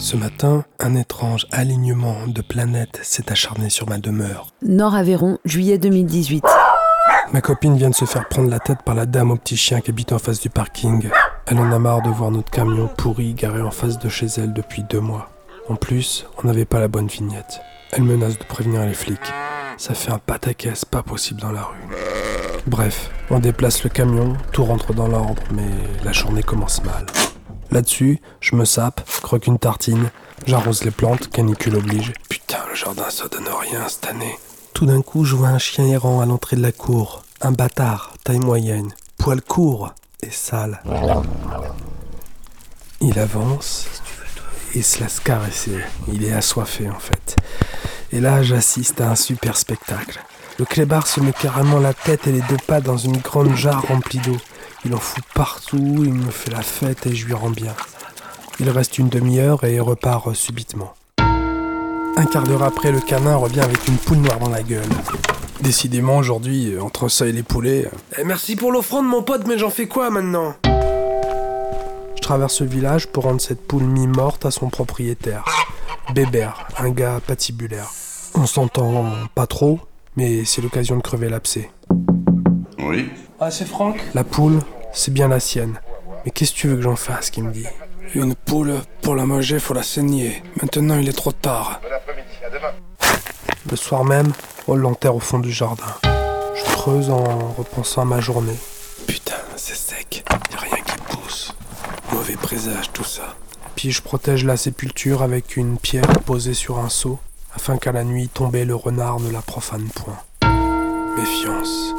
Ce 0.00 0.16
matin, 0.16 0.64
un 0.78 0.94
étrange 0.94 1.46
alignement 1.52 2.26
de 2.26 2.40
planètes 2.40 2.98
s'est 3.02 3.30
acharné 3.30 3.68
sur 3.68 3.86
ma 3.86 3.98
demeure. 3.98 4.46
Nord 4.62 4.94
Aveyron, 4.94 5.36
juillet 5.44 5.76
2018. 5.76 6.42
Ma 7.34 7.42
copine 7.42 7.76
vient 7.76 7.90
de 7.90 7.94
se 7.94 8.06
faire 8.06 8.26
prendre 8.26 8.48
la 8.48 8.60
tête 8.60 8.78
par 8.82 8.94
la 8.94 9.04
dame 9.04 9.30
au 9.30 9.36
petit 9.36 9.58
chien 9.58 9.82
qui 9.82 9.90
habite 9.90 10.14
en 10.14 10.18
face 10.18 10.40
du 10.40 10.48
parking. 10.48 11.10
Elle 11.46 11.58
en 11.58 11.70
a 11.70 11.78
marre 11.78 12.00
de 12.00 12.08
voir 12.08 12.30
notre 12.30 12.50
camion 12.50 12.88
pourri 12.96 13.34
garé 13.34 13.60
en 13.60 13.70
face 13.70 13.98
de 13.98 14.08
chez 14.08 14.26
elle 14.38 14.54
depuis 14.54 14.84
deux 14.84 15.00
mois. 15.00 15.28
En 15.68 15.76
plus, 15.76 16.26
on 16.42 16.46
n'avait 16.46 16.64
pas 16.64 16.80
la 16.80 16.88
bonne 16.88 17.08
vignette. 17.08 17.60
Elle 17.92 18.04
menace 18.04 18.38
de 18.38 18.44
prévenir 18.44 18.86
les 18.86 18.94
flics. 18.94 19.20
Ça 19.76 19.92
fait 19.92 20.12
un 20.12 20.18
pataquès 20.18 20.86
pas 20.86 21.02
possible 21.02 21.42
dans 21.42 21.52
la 21.52 21.62
rue. 21.62 21.96
Bref, 22.66 23.10
on 23.28 23.38
déplace 23.38 23.84
le 23.84 23.90
camion, 23.90 24.32
tout 24.50 24.64
rentre 24.64 24.94
dans 24.94 25.08
l'ordre, 25.08 25.42
mais 25.52 25.68
la 26.04 26.12
journée 26.12 26.42
commence 26.42 26.82
mal. 26.84 27.04
Là-dessus, 27.70 28.20
je 28.40 28.56
me 28.56 28.64
sape, 28.64 29.00
croque 29.22 29.46
une 29.46 29.58
tartine, 29.58 30.10
j'arrose 30.46 30.84
les 30.84 30.90
plantes, 30.90 31.30
canicule 31.30 31.76
oblige. 31.76 32.12
Putain, 32.28 32.58
le 32.68 32.74
jardin 32.74 33.08
ça 33.10 33.28
donne 33.28 33.48
rien 33.48 33.88
cette 33.88 34.06
année. 34.06 34.36
Tout 34.74 34.86
d'un 34.86 35.02
coup, 35.02 35.24
je 35.24 35.36
vois 35.36 35.48
un 35.48 35.58
chien 35.58 35.86
errant 35.86 36.20
à 36.20 36.26
l'entrée 36.26 36.56
de 36.56 36.62
la 36.62 36.72
cour. 36.72 37.22
Un 37.40 37.52
bâtard, 37.52 38.14
taille 38.24 38.38
moyenne, 38.38 38.92
poil 39.18 39.40
court 39.40 39.94
et 40.22 40.30
sale. 40.30 40.82
Il 43.00 43.18
avance 43.18 43.86
et 44.74 44.82
se 44.82 45.00
laisse 45.00 45.20
caresser. 45.20 45.78
Il 46.12 46.24
est 46.24 46.32
assoiffé 46.32 46.88
en 46.88 46.98
fait. 46.98 47.36
Et 48.12 48.20
là, 48.20 48.42
j'assiste 48.42 49.00
à 49.00 49.10
un 49.10 49.14
super 49.14 49.56
spectacle. 49.56 50.20
Le 50.58 50.64
clébard 50.64 51.06
se 51.06 51.20
met 51.20 51.32
carrément 51.32 51.78
la 51.78 51.94
tête 51.94 52.26
et 52.26 52.32
les 52.32 52.42
deux 52.42 52.58
pattes 52.66 52.84
dans 52.84 52.96
une 52.96 53.18
grande 53.18 53.54
jarre 53.54 53.86
remplie 53.86 54.18
d'eau. 54.18 54.36
Il 54.84 54.94
en 54.94 54.98
fout 54.98 55.24
partout, 55.34 55.76
il 55.78 56.14
me 56.14 56.30
fait 56.30 56.50
la 56.50 56.62
fête 56.62 57.06
et 57.06 57.14
je 57.14 57.26
lui 57.26 57.34
rends 57.34 57.50
bien. 57.50 57.74
Il 58.60 58.70
reste 58.70 58.98
une 58.98 59.08
demi-heure 59.08 59.64
et 59.64 59.78
repart 59.78 60.34
subitement. 60.34 60.94
Un 61.18 62.24
quart 62.24 62.44
d'heure 62.44 62.62
après, 62.62 62.90
le 62.90 63.00
canin 63.00 63.36
revient 63.36 63.60
avec 63.60 63.86
une 63.88 63.96
poule 63.96 64.18
noire 64.18 64.38
dans 64.38 64.48
la 64.48 64.62
gueule. 64.62 64.88
Décidément, 65.60 66.16
aujourd'hui, 66.16 66.78
entre 66.78 67.08
ça 67.08 67.26
et 67.26 67.32
les 67.32 67.42
poulets. 67.42 67.90
Eh, 68.18 68.24
merci 68.24 68.56
pour 68.56 68.72
l'offrande, 68.72 69.06
mon 69.06 69.22
pote, 69.22 69.46
mais 69.46 69.58
j'en 69.58 69.70
fais 69.70 69.86
quoi 69.86 70.10
maintenant? 70.10 70.54
Je 70.64 72.20
traverse 72.22 72.60
le 72.62 72.66
village 72.66 73.06
pour 73.06 73.24
rendre 73.24 73.40
cette 73.40 73.66
poule 73.66 73.84
mi-morte 73.84 74.46
à 74.46 74.50
son 74.50 74.70
propriétaire. 74.70 75.44
Bébert, 76.14 76.66
un 76.78 76.90
gars 76.90 77.20
patibulaire. 77.26 77.90
On 78.34 78.46
s'entend 78.46 79.12
pas 79.34 79.46
trop, 79.46 79.80
mais 80.16 80.44
c'est 80.44 80.62
l'occasion 80.62 80.96
de 80.96 81.02
crever 81.02 81.28
l'abcès. 81.28 81.70
Oui. 82.90 83.08
Ah, 83.38 83.52
c'est 83.52 83.66
Franck 83.66 84.00
La 84.14 84.24
poule, 84.24 84.58
c'est 84.92 85.14
bien 85.14 85.28
la 85.28 85.38
sienne. 85.38 85.78
Mais 86.24 86.32
qu'est-ce 86.32 86.50
que 86.52 86.56
tu 86.56 86.66
veux 86.66 86.74
que 86.74 86.82
j'en 86.82 86.96
fasse, 86.96 87.30
qu'il 87.30 87.44
me 87.44 87.52
dit 87.52 87.66
Une 88.16 88.34
poule, 88.34 88.74
pour 89.00 89.14
la 89.14 89.26
manger, 89.26 89.60
faut 89.60 89.74
la 89.74 89.84
saigner. 89.84 90.42
Maintenant, 90.60 90.98
il 90.98 91.08
est 91.08 91.16
trop 91.16 91.30
tard. 91.30 91.80
Le 93.70 93.76
soir 93.76 94.04
même, 94.04 94.32
on 94.66 94.74
l'enterre 94.74 95.14
au 95.14 95.20
fond 95.20 95.38
du 95.38 95.52
jardin. 95.52 95.84
Je 96.02 96.64
creuse 96.72 97.10
en 97.10 97.52
repensant 97.56 98.02
à 98.02 98.04
ma 98.06 98.18
journée. 98.18 98.58
Putain, 99.06 99.36
c'est 99.54 99.76
sec. 99.76 100.24
Y 100.50 100.54
a 100.56 100.58
rien 100.58 100.82
qui 100.84 101.16
pousse. 101.16 101.54
Mauvais 102.12 102.34
présage, 102.34 102.90
tout 102.92 103.04
ça. 103.04 103.36
Puis 103.76 103.92
je 103.92 104.02
protège 104.02 104.44
la 104.44 104.56
sépulture 104.56 105.22
avec 105.22 105.56
une 105.56 105.78
pierre 105.78 106.08
posée 106.26 106.54
sur 106.54 106.80
un 106.80 106.88
seau, 106.88 107.20
afin 107.54 107.76
qu'à 107.76 107.92
la 107.92 108.02
nuit 108.02 108.28
tombée, 108.28 108.64
le 108.64 108.74
renard 108.74 109.20
ne 109.20 109.30
la 109.30 109.42
profane 109.42 109.88
point. 109.94 110.18
Méfiance. 111.16 111.94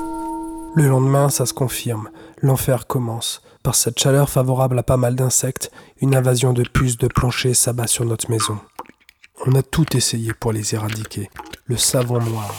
Le 0.74 0.88
lendemain, 0.88 1.28
ça 1.28 1.46
se 1.46 1.54
confirme. 1.54 2.10
L'enfer 2.42 2.88
commence. 2.88 3.42
Par 3.62 3.76
cette 3.76 4.00
chaleur 4.00 4.30
favorable 4.30 4.80
à 4.80 4.84
pas 4.84 4.96
mal 4.96 5.16
d'insectes, 5.16 5.70
une 6.00 6.16
invasion 6.16 6.54
de 6.54 6.64
puces 6.64 6.98
de 6.98 7.08
plancher 7.08 7.54
s'abat 7.54 7.88
sur 7.88 8.06
notre 8.06 8.32
maison. 8.32 8.58
On 9.46 9.54
a 9.56 9.64
tout 9.64 9.98
essayé 9.98 10.34
pour 10.34 10.54
les 10.54 10.74
éradiquer. 10.74 11.30
Le 11.66 11.76
savon 11.76 12.22
noir, 12.22 12.56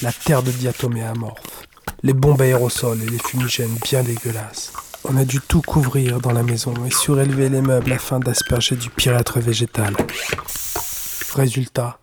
la 0.00 0.12
terre 0.12 0.42
de 0.42 0.50
diatomée 0.50 1.04
amorphe, 1.04 1.66
les 2.02 2.14
bombes 2.14 2.40
aérosols 2.40 3.02
et 3.02 3.10
les 3.10 3.18
fumigènes 3.18 3.76
bien 3.82 4.02
dégueulasses. 4.02 4.72
On 5.04 5.16
a 5.18 5.24
dû 5.24 5.40
tout 5.40 5.62
couvrir 5.62 6.20
dans 6.20 6.32
la 6.32 6.42
maison 6.42 6.72
et 6.86 6.90
surélever 6.90 7.50
les 7.50 7.60
meubles 7.60 7.92
afin 7.92 8.18
d'asperger 8.18 8.76
du 8.76 8.88
pire-être 8.88 9.40
végétal. 9.40 9.94
Résultat, 11.34 11.98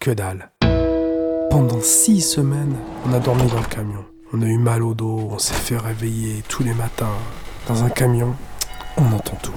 que 0.00 0.12
dalle. 0.12 0.50
Pendant 1.50 1.80
six 1.82 2.22
semaines, 2.22 2.76
on 3.04 3.12
a 3.12 3.18
dormi 3.18 3.46
dans 3.48 3.60
le 3.60 3.66
camion. 3.66 4.04
On 4.30 4.42
a 4.42 4.46
eu 4.46 4.58
mal 4.58 4.82
au 4.82 4.92
dos, 4.92 5.30
on 5.32 5.38
s'est 5.38 5.54
fait 5.54 5.78
réveiller 5.78 6.42
tous 6.48 6.62
les 6.62 6.74
matins. 6.74 7.16
Dans 7.66 7.82
un 7.82 7.88
camion, 7.88 8.36
on 8.98 9.12
entend 9.12 9.36
tout. 9.42 9.54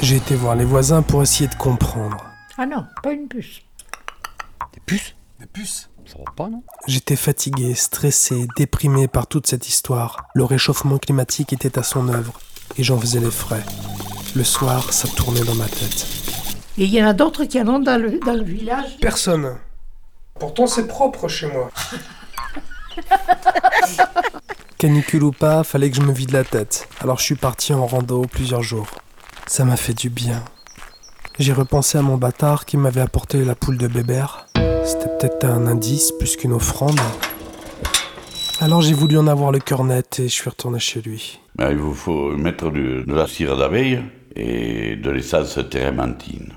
J'ai 0.00 0.16
été 0.16 0.34
voir 0.34 0.56
les 0.56 0.64
voisins 0.64 1.02
pour 1.02 1.22
essayer 1.22 1.48
de 1.48 1.54
comprendre. 1.54 2.24
Ah 2.56 2.64
non, 2.64 2.86
pas 3.02 3.12
une 3.12 3.28
puce. 3.28 3.60
Des 4.72 4.80
puces? 4.80 5.14
Des 5.38 5.46
puces? 5.46 5.90
Ça 6.06 6.16
va 6.16 6.32
pas, 6.34 6.48
non? 6.48 6.62
J'étais 6.86 7.16
fatigué, 7.16 7.74
stressé, 7.74 8.46
déprimé 8.56 9.06
par 9.06 9.26
toute 9.26 9.46
cette 9.46 9.68
histoire. 9.68 10.28
Le 10.34 10.44
réchauffement 10.44 10.96
climatique 10.96 11.52
était 11.52 11.78
à 11.78 11.82
son 11.82 12.08
œuvre 12.08 12.40
et 12.78 12.82
j'en 12.82 12.98
faisais 12.98 13.20
les 13.20 13.30
frais. 13.30 13.64
Le 14.34 14.44
soir, 14.44 14.94
ça 14.94 15.08
tournait 15.08 15.44
dans 15.44 15.56
ma 15.56 15.66
tête. 15.66 16.06
Et 16.78 16.84
il 16.84 16.90
y 16.94 17.02
en 17.02 17.06
a 17.06 17.12
d'autres 17.12 17.44
qui 17.44 17.60
en 17.60 17.68
ont 17.68 17.78
dans 17.80 18.00
le, 18.00 18.18
dans 18.20 18.34
le 18.34 18.44
village? 18.44 18.96
Personne. 19.00 19.56
Pourtant, 20.38 20.66
c'est 20.66 20.86
propre 20.86 21.28
chez 21.28 21.48
moi. 21.52 21.70
Canicule 24.78 25.24
ou 25.24 25.32
pas, 25.32 25.64
fallait 25.64 25.90
que 25.90 25.96
je 25.96 26.02
me 26.02 26.12
vide 26.12 26.32
la 26.32 26.44
tête. 26.44 26.88
Alors 27.00 27.18
je 27.18 27.24
suis 27.24 27.34
parti 27.34 27.72
en 27.72 27.86
rando 27.86 28.22
plusieurs 28.30 28.62
jours. 28.62 28.86
Ça 29.46 29.64
m'a 29.64 29.76
fait 29.76 29.94
du 29.94 30.10
bien. 30.10 30.42
J'ai 31.38 31.52
repensé 31.52 31.98
à 31.98 32.02
mon 32.02 32.16
bâtard 32.16 32.64
qui 32.64 32.76
m'avait 32.76 33.00
apporté 33.00 33.44
la 33.44 33.54
poule 33.54 33.78
de 33.78 33.88
Bébert. 33.88 34.46
C'était 34.84 35.08
peut-être 35.18 35.44
un 35.46 35.66
indice 35.66 36.12
plus 36.12 36.36
qu'une 36.36 36.52
offrande. 36.52 36.98
Alors 38.60 38.80
j'ai 38.82 38.94
voulu 38.94 39.18
en 39.18 39.26
avoir 39.26 39.52
le 39.52 39.58
cœur 39.58 39.84
net 39.84 40.18
et 40.20 40.28
je 40.28 40.32
suis 40.34 40.48
retourné 40.48 40.78
chez 40.78 41.00
lui. 41.02 41.40
Ben, 41.56 41.70
il 41.70 41.76
vous 41.78 41.94
faut 41.94 42.36
mettre 42.36 42.70
du- 42.70 43.04
de 43.04 43.14
la 43.14 43.26
cire 43.26 43.56
d'abeille 43.56 44.02
et 44.34 44.96
de 44.96 45.10
l'essence 45.10 45.58
térébenthine. 45.70 46.52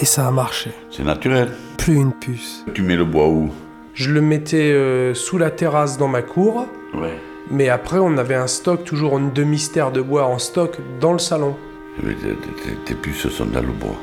Et 0.00 0.04
ça 0.04 0.28
a 0.28 0.30
marché. 0.30 0.70
C'est 0.90 1.02
naturel. 1.04 1.52
Plus 1.76 1.96
une 1.96 2.12
puce. 2.12 2.64
Tu 2.74 2.82
mets 2.82 2.94
le 2.96 3.04
bois 3.04 3.28
où? 3.28 3.52
Je 4.00 4.12
le 4.12 4.20
mettais 4.20 4.70
euh, 4.72 5.12
sous 5.12 5.38
la 5.38 5.50
terrasse 5.50 5.98
dans 5.98 6.06
ma 6.06 6.22
cour, 6.22 6.66
Ouais. 6.94 7.18
mais 7.50 7.68
après 7.68 7.98
on 7.98 8.16
avait 8.16 8.36
un 8.36 8.46
stock, 8.46 8.84
toujours 8.84 9.18
une 9.18 9.32
demi-stère 9.32 9.90
de 9.90 10.00
bois 10.00 10.24
en 10.26 10.38
stock 10.38 10.78
dans 11.00 11.12
le 11.12 11.18
salon. 11.18 11.56
Mais 12.04 12.14
tes- 12.14 12.28
tes- 12.36 12.76
Tes 12.84 12.94
puces 12.94 13.28
sont 13.28 13.46
dans 13.46 13.60
le 13.60 13.72
bois. 13.72 13.96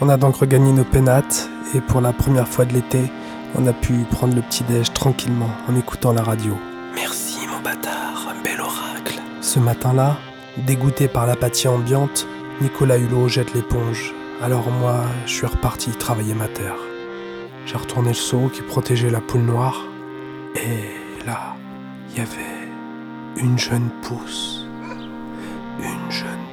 On 0.00 0.08
a 0.08 0.16
donc 0.16 0.36
regagné 0.36 0.72
nos 0.72 0.84
pénates 0.84 1.50
et 1.74 1.82
pour 1.82 2.00
la 2.00 2.14
première 2.14 2.48
fois 2.48 2.64
de 2.64 2.72
l'été, 2.72 3.00
on 3.58 3.66
a 3.66 3.74
pu 3.74 3.92
prendre 4.10 4.34
le 4.34 4.40
petit-déj 4.40 4.94
tranquillement 4.94 5.50
en 5.68 5.76
écoutant 5.76 6.14
la 6.14 6.22
radio. 6.22 6.54
Merci 6.94 7.40
mon 7.46 7.60
bâtard, 7.62 8.28
un 8.30 8.42
bel 8.42 8.58
oracle. 8.58 9.20
Ce 9.42 9.58
matin-là, 9.58 10.16
dégoûté 10.66 11.08
par 11.08 11.26
l'apathie 11.26 11.68
ambiante, 11.68 12.26
Nicolas 12.62 12.96
Hulot 12.96 13.28
jette 13.28 13.52
l'éponge. 13.52 14.14
Alors 14.42 14.70
moi, 14.70 15.02
je 15.26 15.32
suis 15.32 15.46
reparti 15.46 15.90
travailler 15.90 16.32
ma 16.32 16.48
terre. 16.48 16.76
J'ai 17.66 17.76
retourné 17.76 18.10
le 18.10 18.14
seau 18.14 18.48
qui 18.48 18.62
protégeait 18.62 19.10
la 19.10 19.20
poule 19.20 19.42
noire 19.42 19.82
et 20.54 21.26
là, 21.26 21.56
il 22.08 22.18
y 22.18 22.20
avait 22.20 22.68
une 23.36 23.58
jeune 23.58 23.90
pousse. 24.02 24.64
Une 25.80 26.10
jeune 26.10 26.45